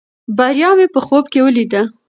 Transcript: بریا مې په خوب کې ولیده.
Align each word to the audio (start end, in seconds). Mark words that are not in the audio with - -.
بریا 0.37 0.69
مې 0.77 0.87
په 0.93 0.99
خوب 1.05 1.23
کې 1.33 1.39
ولیده. 1.45 1.81